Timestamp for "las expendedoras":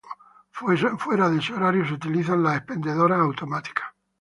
2.41-3.19